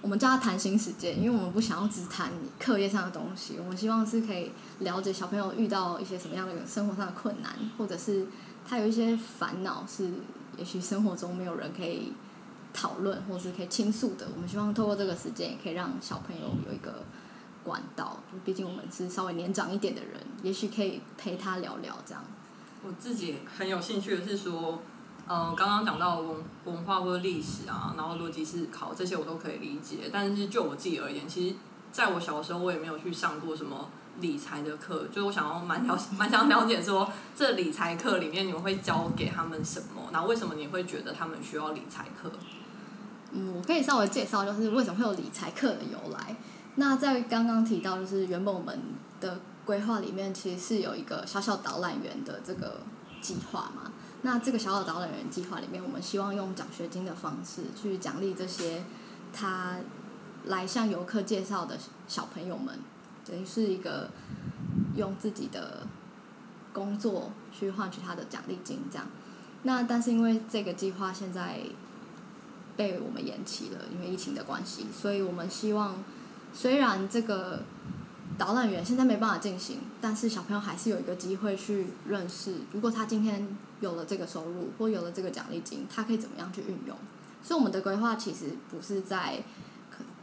[0.00, 8.26] 我们叫它谈心时间，因为我们不想要只谈课业上的东西，我们希望是可以了解小朋友遇到一些什么样的生活上的困难，或者是
[8.66, 10.10] 他有一些烦恼是
[10.56, 12.12] 也许生活中没有人可以
[12.72, 17.04] 讨论或是可以倾诉的，我们希望透过这个时间也可以让小朋友有一个
[17.62, 22.24] 管道，毕竟我们是稍微年长一点的人，也许可以陪他聊聊这样。
[22.84, 24.80] 我自己很有兴趣的是说，
[25.26, 31.56] 呃，刚刚讲到文文化或者历史啊，然后逻辑思考这些我都可以理解，但是就我自己而言，其实
[31.92, 33.88] 在我小时候我也没有去上过什么
[34.20, 40.08] 理财的课，就我想要蛮了 蛮想了解说，这理财课里面你们会教给他们什么？
[40.12, 42.30] 然后为什么你会觉得他们需要理财课？
[43.30, 46.36] 嗯，我可以稍微介绍，就是为什么会有理财课的由来。
[46.74, 48.78] 那在刚刚提到，就是原本我们
[49.20, 52.80] 的规划里面，其实是有一个小小导览员的这个
[53.20, 53.92] 计划嘛。
[54.22, 58.84] 那这个小小导览员计划里面，我们希望用奖学金的方式去奖励这些
[59.32, 59.76] 他
[60.46, 62.78] 来向游客介绍的小朋友们，
[63.24, 64.10] 等于是一个
[64.94, 65.86] 用自己的
[66.72, 69.06] 工作去换取他的奖励金这样。
[69.64, 71.60] 那但是因为这个计划现在
[72.76, 76.02] 被我们延期了，因为疫情的关系，所以我们希望
[76.52, 77.62] 虽然这个
[78.38, 83.46] 导览员现在没办法进行，但是小朋友还是有一个机会去认识，如果他今天
[83.80, 86.96] 有了这个收入或有了这个奖励金，他可以怎么样去运用。
[87.42, 89.42] 所以我们的规划其实不是在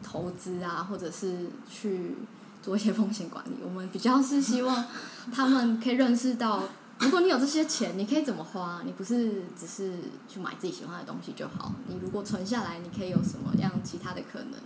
[0.04, 2.16] 投资啊，或者是去
[2.62, 4.86] 做一些风险管理，我们比较是希望
[5.32, 6.64] 他们可以认识到。
[7.00, 8.82] 如果你有这些钱，你可以怎么花？
[8.86, 11.74] 你不是只是去买自己喜欢的东西就好。
[11.88, 14.60] 你如果存下来，你可以有什么样其他的可能？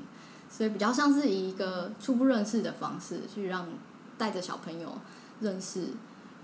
[0.55, 3.67] 所以比较像是以一个初步认识的方式，去让
[4.19, 4.95] 带着小朋友
[5.39, 5.87] 认识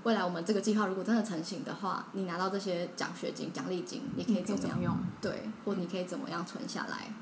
[0.02, 4.98] 未来我们这个计划如果真的成型的话，你拿到这些奖学金、奖励金，你可以怎么样怎么用？
[5.22, 7.13] 对，或你可以怎么样存下来？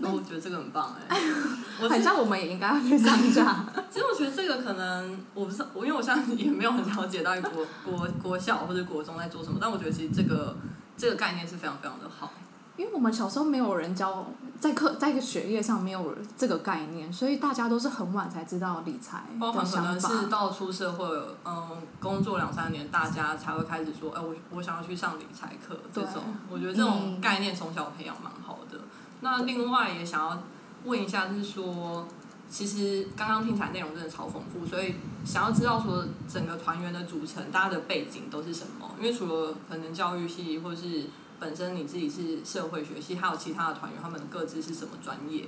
[0.00, 1.16] 那我觉得这个很棒哎、
[1.80, 3.64] 我很像我们也应该要去上一下。
[3.88, 10.56] 其实我觉得这个可能我不是我，因为我现在也没有很了解到国国国校或者国中在做什么，但我觉得其实这个
[10.96, 12.32] 这个概念是非常非常的好。
[12.76, 14.26] 因为我们小时候没有人教，
[14.60, 20.08] 在课在一个学业上没有这个概念，所以大家都是很晚才知道理财包含可的想法。
[20.08, 21.06] 能是到出社会，
[21.44, 26.22] 嗯，工作两三年，大家才会开始说，哎、我我想要去上理财课这对种。
[26.50, 28.78] 我觉得这种嗯概念从小培养蛮好的。
[29.20, 30.42] 那另外也想要
[30.84, 32.06] 问一下，就是说，
[32.50, 38.90] 其实刚刚听起来内容真的超丰富，所以想要知道说整个团员的组成，大家的背景都是什么？
[38.98, 41.06] 因为除了可能教育系，或是
[41.38, 45.46] 本身你自己是社会学系，还有其他的团员，他们各自是什么专业？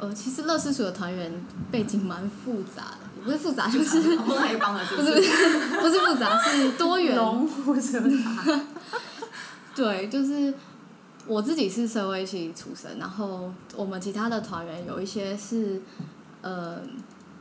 [0.00, 1.32] 呃，其实乐视所的团员
[1.70, 4.34] 背景蛮复杂的，不是复杂，就是不不
[5.02, 5.30] 是是？
[5.80, 7.16] 不是复杂，是多元。
[9.72, 10.52] 对，就是
[11.26, 15.80] 我自己是社会系出身，然后我们其他的团员有一些是
[16.42, 16.80] 呃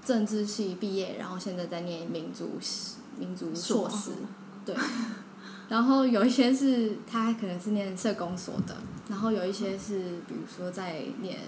[0.06, 4.12] 政治系毕业，然后现在在念民族系民族硕士，
[4.66, 4.76] 对。
[5.74, 8.78] 然后有一些是他可能是念社工所的，
[9.10, 11.40] 然后有一些是比如说在念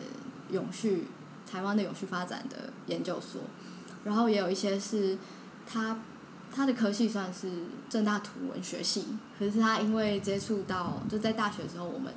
[0.49, 1.05] 永续
[1.47, 3.41] 台湾的永续发展的研究所，
[4.03, 5.15] 然后也有一些是
[5.71, 5.99] 他
[6.51, 7.51] 他的科系算是
[7.87, 9.05] 正大图文学系，
[9.37, 12.11] 可是他因为接触到就在大学的时候，我们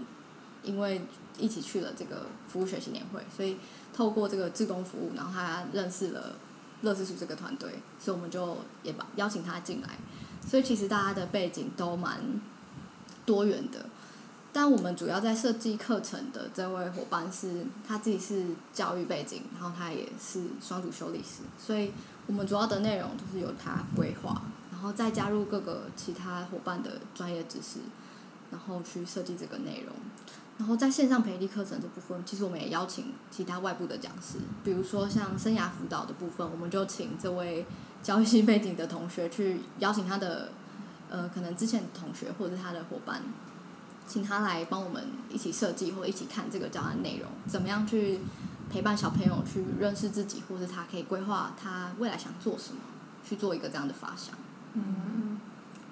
[0.62, 1.02] 因为
[1.38, 3.58] 一起去了这个服务学习年会，所以
[3.92, 6.36] 透过这个志工服务，然后他认识了
[6.80, 9.90] 乐之树这个团队，所以我们就也把邀请他进来。
[10.46, 12.20] 所以其实大家的背景都蛮
[13.26, 13.86] 多元的，
[14.52, 21.92] 但我们主要在设计课程的这位伙伴是他自己是教育背景，然后他也是双主修历史，所以
[22.26, 27.80] 我们主要的内容都是由他规划，然后再加入各个其他伙伴的专业知识，
[28.50, 29.94] 然后去设计这个内容。
[30.56, 37.64] 然后在线上培力课程这部分，其实我们也邀请其他外部的讲师，比如说像生涯辅导的部分，我们就请这位
[38.02, 40.50] 教育背景的同学去邀请他的
[41.10, 43.22] 呃可能之前同学或者是他的伙伴，
[44.06, 48.20] 请他来帮我们一起设计或一起看这个教案内容，怎么样去
[48.70, 52.80] 陪伴小朋友去认识自己，或者他可以规划他未来想做什么，
[53.26, 54.34] 去做一个这样的发想。
[54.74, 55.40] 嗯，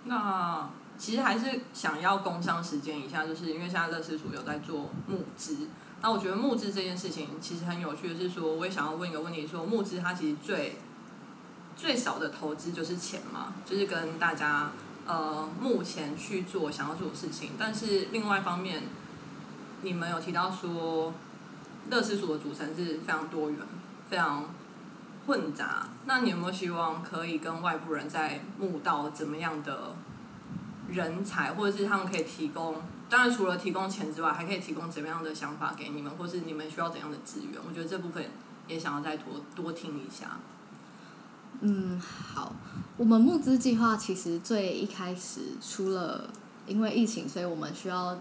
[0.05, 5.69] 那其实还是想要工商时间一下，就是因为现在乐视署有在做募资。
[6.03, 10.77] 那我觉得募资这件事情其实很有趣的是说，我也想要问一个问题：说募资它其实最
[11.77, 14.71] 最少的投资就是钱嘛，就是跟大家
[15.07, 17.51] 呃目前去做想要做的事情。
[17.59, 18.85] 但是另外一方面，
[19.83, 21.13] 你们有提到说，
[21.91, 23.61] 乐视署的组成是非常多元、
[24.09, 24.47] 非常
[25.27, 25.89] 混杂。
[26.07, 29.95] 那你有没有希望可以跟外部人在募到怎么样的
[30.89, 32.81] 人才，或者是他们可以提供？
[33.09, 37.61] 当然，除了提供钱之外，还可以提供怎么样的想法给你们，或是你们需要怎样的资源？
[37.69, 38.25] 我觉得这部分
[38.67, 40.39] 也想要再多多听一下。
[41.61, 42.55] 嗯，好，
[42.97, 46.29] 我们募资计划其实最一开始除了
[46.67, 48.19] 因为疫情，所以我们需要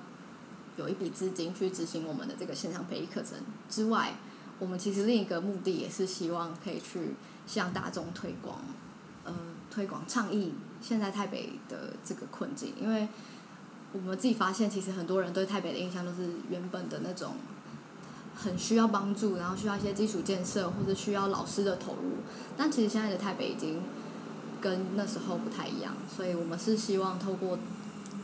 [0.77, 3.37] 有一笔资金去执行我们的这个线上培育课程
[3.69, 4.15] 之外，
[4.59, 8.59] 我们其实另一个目的也是希望可以去向大众推广，
[9.25, 9.33] 呃，
[9.69, 13.07] 推广倡议现在台北的这个困境，因为
[13.91, 17.35] 我们自己发现，其实很多人对台北的印象都是原本的那种
[18.35, 22.17] 很需要帮助，然后需要一些基础建设或者需要老师的投入。
[22.57, 23.81] 但其实现在的台北已经
[24.61, 27.57] 跟那时候不太一样，所以我们是希望透过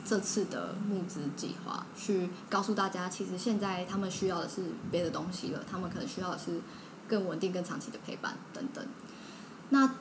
[0.05, 6.59] 这次的募资计划，去告诉大家，其实现在他们需要的是别的东西了，他们可能需要的是
[7.07, 8.83] 更稳定、更长期的陪伴等等。
[9.69, 9.95] 那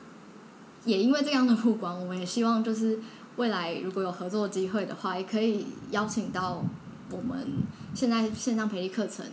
[0.83, 2.99] 也因为这样的目光，我们也希望就是
[3.35, 6.63] 未来如果有合作机会的话，也可以邀请到
[7.11, 7.47] 我们
[7.93, 9.25] 现在线上培力课程，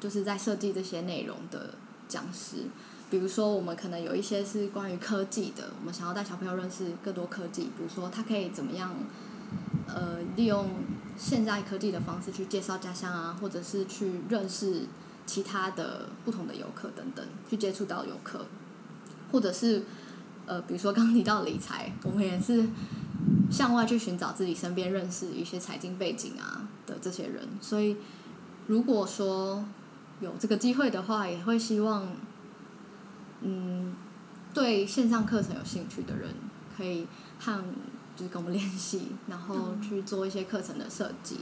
[0.00, 1.74] 就是在设计这些内容的
[2.08, 2.64] 讲师。
[3.10, 8.94] 比如说，我们可能有一些是关于科技的，我们想要带小朋友认识更多科技，比如说他可以怎么样，
[9.88, 10.68] 呃，利用
[11.18, 14.82] 现在科技的方式去介绍家乡啊，或者是去认识
[15.26, 18.46] 其他的不同的游客等等，去接触到游客，
[19.32, 19.82] 或者是
[20.46, 22.68] 呃，比如说刚刚提到理财，我们也是
[23.50, 27.96] 向外去寻找自己身边认识一些财经背景啊的这些人，所以
[28.68, 29.64] 如果说
[30.20, 32.08] 有这个机会的话，也会希望。
[33.42, 33.96] 嗯，
[34.52, 36.28] 对线上课程有兴趣的人，
[36.76, 37.06] 可以
[37.38, 37.58] 和
[38.14, 41.38] 就是跟我们联系，然后去做一些课程的设计。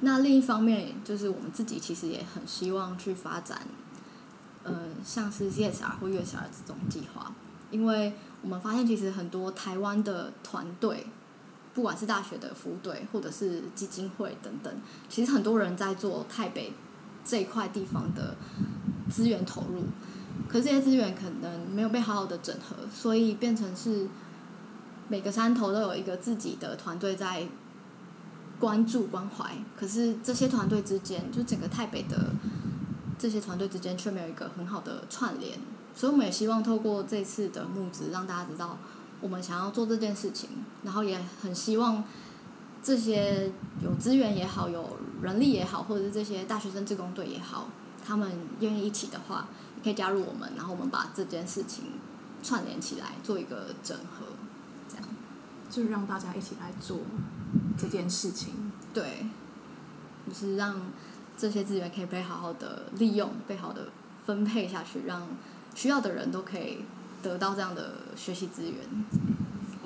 [0.00, 3.60] 那另一方面，就是我们自己其实也很希望去发展，
[4.64, 7.34] 呃，像是 CSR 或 USR 这种计划，
[7.70, 11.04] 因为我们发现其实很多台湾的团队，
[11.74, 14.74] 不管是大学的服务队或者是基金会等等，
[15.10, 16.72] 其实很多人在做台北
[17.26, 18.36] 这一块地方的
[19.10, 19.82] 资源投入，
[20.48, 24.06] 可是这些资源可能没有被好好的整合，所以变成是
[25.08, 27.46] 每个山头都有一个自己的团队在
[28.60, 32.30] 关注关怀，可是这些团队之间，就整个台北的
[33.18, 35.58] 这些团队之间却没有一个很好的串联，
[35.94, 38.78] 所以我们也希望透过这次的募资，让大家知道
[39.20, 40.48] 我们想要做这件事情，
[40.84, 42.04] 然后也很希望
[42.86, 43.50] 这些
[43.82, 47.66] 有资源也好，有人力也好，或者是这些大学生自工队也好，
[48.06, 48.30] 他们
[48.60, 49.48] 愿意一起的话，
[49.82, 51.86] 可以加入我们，然后我们把这件事情
[52.44, 54.26] 串联起来，做一个整合，
[54.88, 55.04] 这样
[55.68, 57.00] 就是让大家一起来做
[57.76, 58.70] 这件事情。
[58.94, 59.26] 对，
[60.28, 60.80] 就是让
[61.36, 63.88] 这些资源可以被好好的利用，被好的
[64.26, 65.26] 分配下去，让
[65.74, 66.84] 需要的人都可以
[67.20, 68.74] 得到这样的学习资源。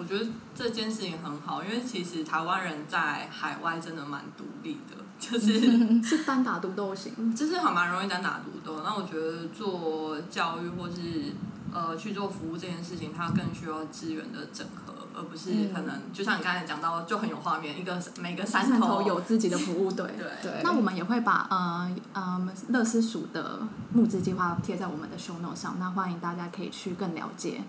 [0.00, 5.60] 我觉得这件事情很好，因为其实台湾人在海外真的蛮独立的，就是
[6.02, 8.82] 是单打独斗型， 就是还蛮容易单打独斗。
[8.82, 11.34] 那我觉得做教育或是
[11.74, 20.06] 呃去做服务这件事情，它更需要资源的整合，而不是可能、就像你刚才讲到，就很有画面，一个每个山山头头有自己的服务队。
[20.16, 23.60] 对对，那我们也会把呃呃乐思署的
[23.92, 27.62] 募资计划贴在我们的 show note 上，那欢迎大家可以去更了解。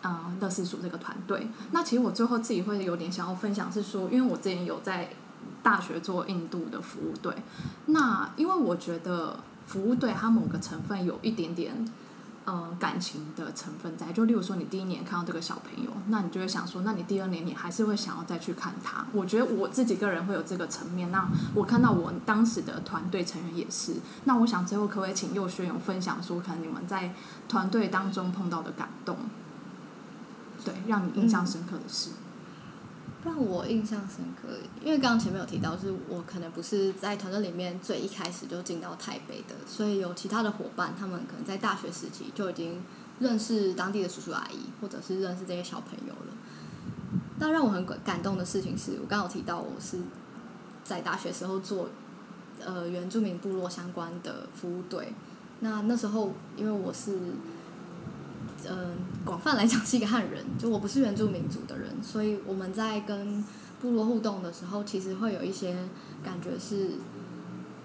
[0.00, 5.10] 呃，乐思署这个团队，那其实我最后自己会有点想要分享，是说，因为我之前有在
[5.60, 7.34] 大学做印度的服务队，
[7.86, 11.84] 那因为我觉得服务队它某个成分有一点点
[12.44, 19.04] 呃感情的成分在，就例如说你第一年看到这个小朋友，那你就会想说，那你第二年你还是会想要再去看他。
[19.12, 27.12] 我觉得我自己个人会有这个层面，那我看到我当时的团队成员也是，那我想最后可不可以请佑轩有分享说，可能你们在
[27.48, 29.16] 团队当中碰到的感动，
[30.68, 32.10] 对，让你印象深刻的事。
[33.24, 34.48] 让我印象深刻，
[34.82, 42.80] 因为刚刚前面有提到，是我可能不是在团队里面最一开始就进到台北的，所以有其他的伙伴，他们可能在大学时期就已经
[43.18, 46.32] 认识当地的叔叔阿姨，或者是认识这些小朋友了。
[47.40, 49.98] 那让我很感感动的事情是，我刚刚有提到我是
[50.84, 51.88] 在大学时候做
[52.64, 55.12] 呃原住民部落相关的服务队，
[55.58, 57.18] 那那时候因为我是。
[58.66, 63.44] 嗯，广泛来讲是一个汉人，就我不是原住民族的人，所以我们在跟
[63.80, 65.76] 部落互动的时候，其实会有一些
[66.24, 66.92] 感觉是，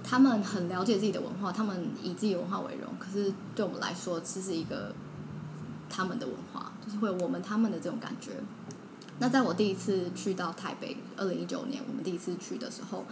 [0.03, 4.95] 他们很了解自己的文化，他们以自己文化为荣，可是对我们来说，这是一个
[5.89, 8.31] 他们的文化，就是会有我们他们的这种感觉。
[9.19, 13.05] 那在我第一次去到台北，二零一九年我们第一次去的时候，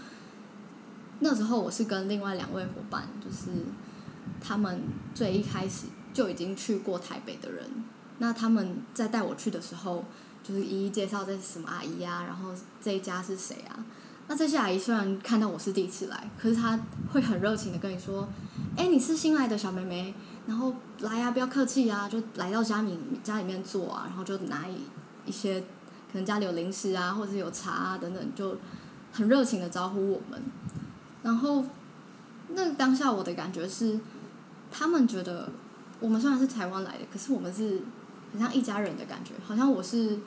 [1.19, 3.51] 那时候我是跟另外两位伙伴，就是
[4.41, 4.81] 他们
[5.13, 5.85] 最一开始。
[6.13, 7.65] 就已经去过台北的人，
[8.17, 10.03] 那他们在带我去的时候，
[10.43, 13.85] 就是一一介绍这是什么阿姨啊，然后这一家是谁啊？
[14.27, 16.79] 那这些阿姨虽然看到我是第一次来，可是她
[17.11, 18.27] 会很热情的跟你说
[18.77, 20.13] ：“哎，你是新来的小妹妹，
[20.47, 24.75] 然后来呀，不要客气啊，就来到家里家里面坐啊，然后就拿一
[25.25, 25.59] 一些
[26.11, 28.57] 可能家里有零食啊，或者有茶啊等等，就
[29.11, 30.41] 很热情的招呼我们。
[31.23, 31.65] 然后
[32.49, 33.99] 那当下我的感觉是，
[34.71, 35.49] 他们觉得。
[36.01, 37.83] 我们虽然是台湾来的，可是我们是
[38.33, 40.17] 很像一家人的感觉，好像我是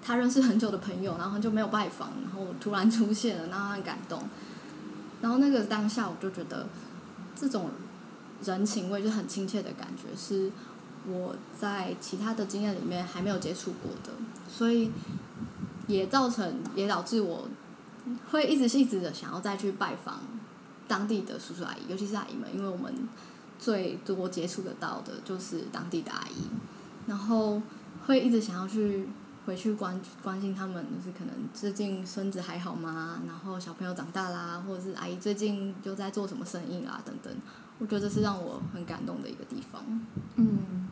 [0.00, 4.22] 他认识很久的朋友，然后很久没有拜访，然后突然出现了，让他很感动。
[5.20, 6.68] 然后那个当下，我就觉得
[7.34, 7.70] 这种
[8.44, 10.52] 人情味就很亲切的感觉，是
[11.08, 14.12] 我在其他的经验里面还没有接触过的，
[14.48, 14.92] 所以
[15.88, 17.48] 也造成也导致我
[18.30, 20.20] 会一直一直的想要再去拜访
[20.86, 22.94] 当地的叔叔阿姨，尤其是阿姨们，因为我们。
[23.62, 26.48] 最多接触得到的就是当地的阿姨，
[27.06, 27.62] 然后
[28.04, 29.06] 会一直想要去
[29.46, 33.22] 回去关关心他们，就是可能最近孙子还好吗？
[33.24, 37.32] 然后小朋友长大啦，或者是阿姨最近又在做什么生意啦等等。
[37.78, 39.80] 我觉得这是让我很感动的一个地方。
[40.34, 40.88] 嗯。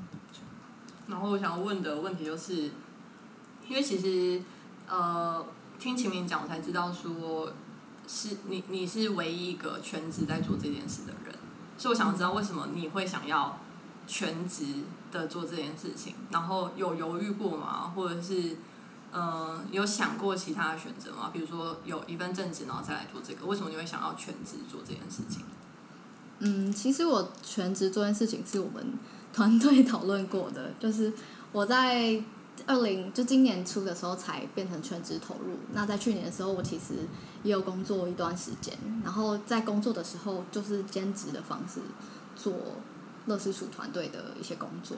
[1.09, 2.71] 然后我想问的问题就是，
[3.69, 4.41] 因为其实
[4.89, 5.45] 呃
[5.81, 7.53] 听秦明讲，我才知道说
[8.07, 11.35] 是你你是唯一一个全职在做这件事的人。
[11.81, 13.59] 所以我想知道为什么你会想要
[14.07, 14.67] 全职
[15.11, 17.91] 的做这件事情，然后有犹豫过吗？
[17.97, 18.59] 或者是
[19.15, 21.31] 嗯有想过其他的选择吗？
[21.33, 25.43] 比如说有一份正职，然后再来做这个，为什么你会想要全职做这件事情？
[26.41, 28.99] 嗯，其实我全职做件事情是我们
[29.33, 31.11] 团队讨论过的，就是
[31.53, 32.23] 我在
[32.67, 35.57] 二零就今年初的时候才变成全职投入。
[35.73, 37.07] 那在去年的时候，我其实。
[37.43, 41.81] 也有工作一段时间，然后在工作的时候就是兼职的方式
[42.37, 42.53] 做
[43.25, 44.95] 乐视署团队的一些工作。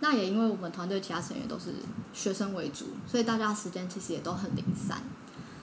[0.00, 1.74] 那也因为我们团队其他成员都是
[2.12, 5.00] 学生为主，所以大家时间其实也都很零散。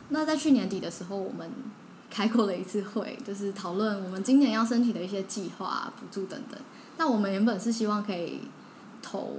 [0.07, 1.51] 那在去年底的时候，我们
[2.09, 6.57] 开过了一次会，就是讨论我们今年要申请的一些计划、补助等等。
[6.97, 8.39] 那我们原本是希望可以
[9.03, 9.35] 投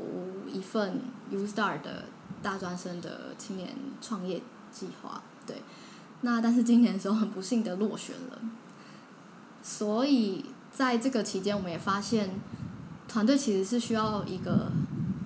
[0.46, 1.00] 一份
[1.30, 2.04] U Star 的
[2.40, 4.40] 大专生的青年创业
[4.70, 5.62] 计划，对。
[6.20, 8.38] 那但是今年的时候很不幸的落选了，
[9.62, 12.30] 所以在这个期间，我们也发现
[13.08, 14.70] 团队其实是需要一个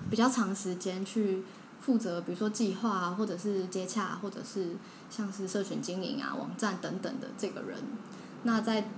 [0.09, 1.43] 比较长时间去
[1.79, 4.75] 负责，比如说计划啊，或者是接洽，或者是
[5.09, 7.77] 像是社群经营啊、网站等等的这个人。
[8.43, 8.89] 那在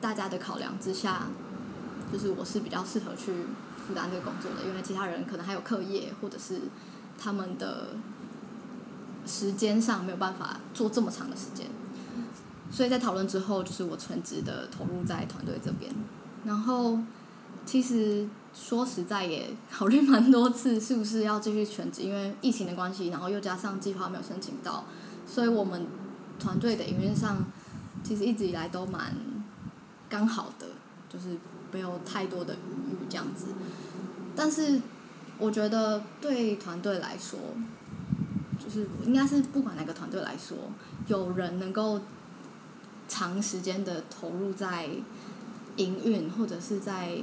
[0.00, 1.28] 大家的考量之下，
[2.12, 3.32] 就是我是比较适合去
[3.86, 6.62] 负担这个工作的，因为其他人可能还有课业，或者是
[7.18, 7.88] 他们的。
[9.28, 11.66] 时间上没有办法做这么长的时间，
[12.70, 15.92] 所以在讨论之后，就是我全职的投入在团队这边。
[16.44, 16.96] 然后，
[17.64, 24.84] 其实说实在也 考虑蛮多次，是不是要继续全职，因为疫情的关系，然后又加上计划没有申请到，
[25.26, 25.88] 所以我们
[26.38, 27.38] 团队的营运上
[28.04, 29.12] 其实一直以来都蛮
[30.08, 30.66] 刚好的，
[31.08, 31.36] 就是
[31.72, 33.46] 没有太多的余裕这样子。
[34.36, 34.80] 但是
[35.38, 37.38] 我觉得对团队来说，
[38.62, 40.56] 就是应该是不管哪个团队来说，
[41.08, 42.00] 有人能够
[43.08, 44.88] 长时间的投入在
[45.76, 47.18] 营运或者是在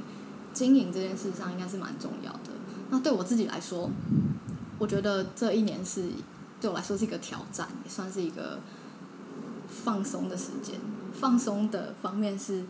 [0.54, 2.52] 经营这件事上，应该是蛮重要的。
[2.90, 3.90] 那对我自己来说，
[4.80, 6.10] 我觉得这一年是
[6.62, 8.60] 对我来说是一个挑战，也算是一个
[9.68, 10.80] 放松的时间。
[11.12, 12.64] 放松的方面是，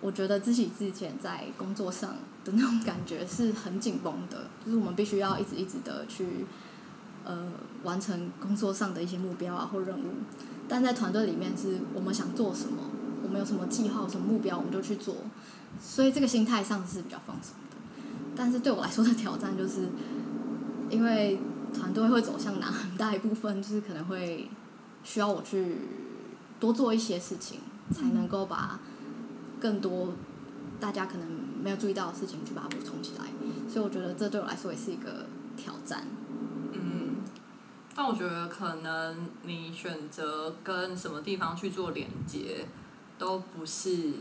[0.00, 2.10] 我觉得自己之前在工作上
[2.44, 6.46] 的那种感觉是很紧绷的， 就是我们必须要一直一直的去。
[7.24, 7.46] 呃，
[7.82, 10.04] 完成工作上的一些目标啊或任务，
[10.66, 12.78] 但在团队里面是我们想做什么，
[13.22, 15.14] 我们有什么计划、什么目标，我们就去做，
[15.78, 17.76] 所以这个心态上是比较放松的。
[18.34, 19.90] 但是对我来说的挑战就是，
[20.88, 21.38] 因为
[21.74, 24.48] 团队会走向哪很大一部分，就是可能会
[25.04, 25.76] 需要我去
[26.58, 27.60] 多做一些事情，
[27.92, 28.80] 才能够把
[29.60, 30.12] 更多
[30.80, 31.26] 大家可能
[31.62, 33.24] 没有注意到的事情去把它补充起来。
[33.68, 36.04] 所以我觉得这对我来说也是一个挑战。
[36.72, 37.16] 嗯
[37.94, 42.64] 但我觉得可能你选择跟什么地方去做连接，
[43.18, 44.12] 都不是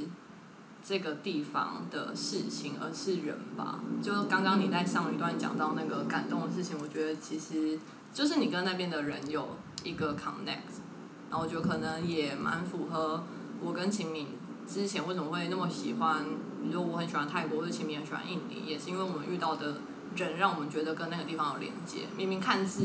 [0.83, 3.79] 这个地方的事情，而是人吧。
[4.01, 7.79] 就刚刚你在上一段讲到那个感动的事情，我觉得其实
[8.11, 9.47] 就是你跟那边的人有
[9.83, 10.81] 一个 connect，
[11.29, 13.23] 然后我觉得可能也蛮符合
[13.61, 14.29] 我跟秦敏
[14.67, 16.23] 之前为什么会那么喜欢，
[16.61, 19.77] 比如说我很喜欢泰国，或者秦明很喜欢印尼，也是因为我们遇到的
[20.15, 22.83] 人让我们觉得跟那个地方有连接，明明看似。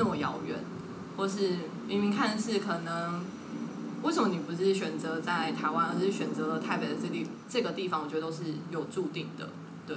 [0.00, 0.56] 那么遥远，
[1.16, 1.58] 或是
[1.88, 3.24] 明明看似可能，
[4.04, 8.04] 为什么你不是选择在台湾，而是选择了台北的这地这个地方？
[8.04, 9.48] 我觉得都是有注定的，
[9.88, 9.96] 对，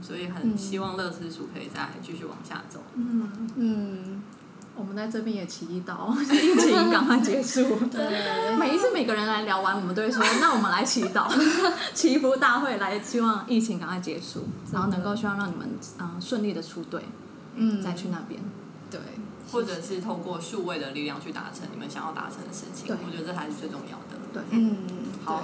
[0.00, 2.80] 所以很希望乐思鼠可以再继续往下走。
[2.94, 4.19] 嗯嗯，
[4.76, 7.76] 我们在这边也祈祷 疫情赶快结束。
[7.92, 11.28] 对，每一次每个人来聊完，我们都会说，那我们来祈祷，
[11.94, 15.68] 祈福大会来，希望疫情赶快结束，然后能够希望让你们
[15.98, 17.04] 嗯顺利的出队，
[17.56, 18.40] 嗯，再去那边。
[18.90, 19.00] 对。
[19.52, 24.16] 或者是通过数位的力量去达成你们想要达成的事情，我觉得这才是最重要的。
[24.32, 24.76] 对，嗯，
[25.24, 25.42] 好，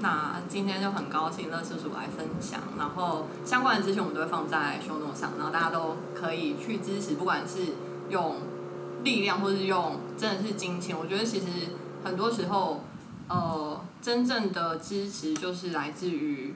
[0.00, 7.74] 那今天就很高兴乐叔叔来分享，然后相关的资讯我们都会放在 show note 上，然后大家都可以去支持，不管是
[8.10, 8.36] 用
[9.04, 11.46] 力量或是用真的是金钱，我觉得其实
[12.04, 12.82] 很多时候，
[13.28, 16.54] 呃，真正的支持就是来自于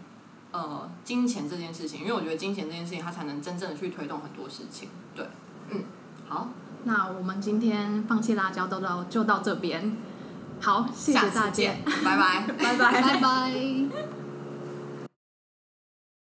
[0.51, 4.89] 呃金钱这件事情，因为我觉得金钱这件事情它才能真正的去推动很多事情。
[5.15, 5.27] 对，
[5.71, 5.85] 嗯，
[6.29, 6.49] 好。
[6.85, 9.97] 那我们今天放弃辣椒都到就到这边，
[10.61, 11.71] 好，谢谢大家，
[12.05, 14.22] 拜拜，拜拜，拜拜。